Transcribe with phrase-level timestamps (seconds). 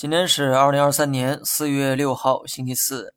[0.00, 3.12] 今天是二零二三年四月六号，星期四。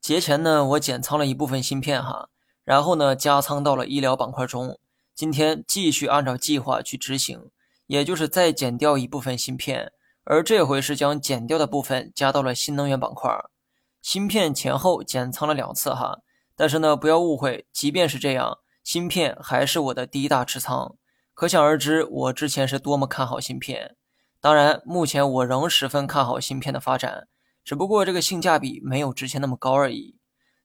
[0.00, 2.30] 节前呢，我减仓了一部分芯片哈，
[2.64, 4.78] 然后呢，加仓到了医疗板块中。
[5.14, 7.50] 今天继续按照计划去执行，
[7.86, 9.92] 也就是再减掉一部分芯片，
[10.24, 13.30] 而这回是将减掉的部分加到了新能源板块。
[14.00, 16.20] 芯片前后减仓了两次哈，
[16.56, 20.96] 但是呢，不要误会，即便是这样，芯片还是我的第一大持仓。
[21.34, 23.96] 可想而知，我之前是多么看好芯片。
[24.42, 27.28] 当然，目前我仍十分看好芯片的发展，
[27.62, 30.16] 只不过这个性价比没有之前那么高而已。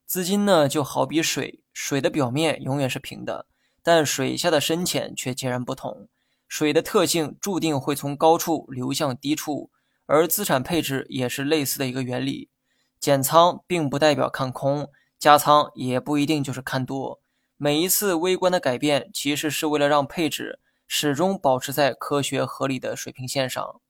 [0.04, 3.46] 资金呢，就好比水，水的表面永远是平的，
[3.80, 6.08] 但水下的深浅却截然不同。
[6.48, 9.70] 水的特性注定会从高处流向低处，
[10.06, 12.50] 而资产配置也是类似的一个原理。
[12.98, 14.88] 减仓并不代表看空，
[15.20, 17.20] 加仓也不一定就是看多。
[17.56, 20.58] 每一次微观的改变，其实是为了让配置。
[20.90, 23.80] 始终保持在科学合理的水平线上，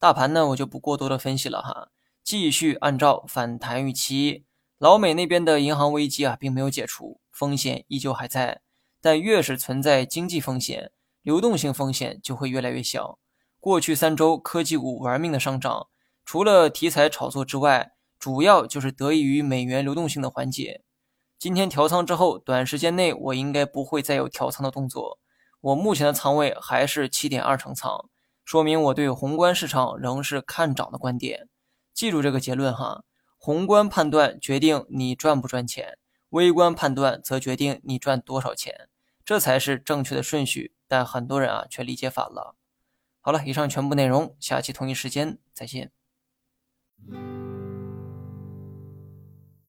[0.00, 1.90] 大盘呢我就不过多的分析了哈，
[2.24, 4.44] 继续按照反弹预期。
[4.76, 8.60] 老美那边的银行危机啊并没有解除，风险依旧还在，
[9.00, 10.90] 但越是存在经济风险，
[11.22, 13.20] 流动性风险就会越来越小。
[13.60, 15.86] 过去三周科技股玩命的上涨，
[16.24, 20.82] 除了题材炒作之外，主要就是得益于美元流动性的缓解。
[21.38, 25.20] 今天调仓之后，短时间内我应该不会再有调仓的动作。
[25.62, 28.08] 我目前的仓位还是七点二成仓，
[28.44, 31.48] 说明我对宏观市场仍是看涨的观点。
[31.94, 33.04] 记住这个结论哈，
[33.38, 35.98] 宏观判断决定你赚不赚钱，
[36.30, 38.88] 微观判断则决定你赚多少钱，
[39.24, 40.74] 这才是正确的顺序。
[40.88, 42.56] 但很多人啊却理解反了。
[43.20, 45.92] 好了，以上全部内容，下期同一时间再见。